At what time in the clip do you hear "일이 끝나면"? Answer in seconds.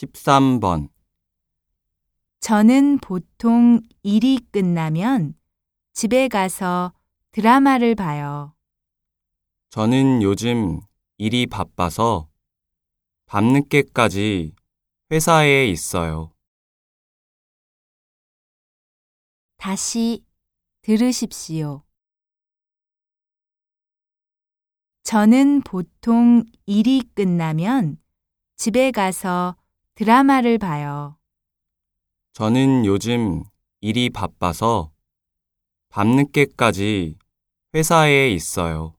4.02-5.34, 26.64-27.98